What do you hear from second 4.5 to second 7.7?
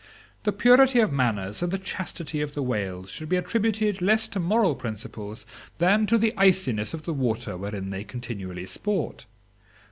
principles than to the iciness of the water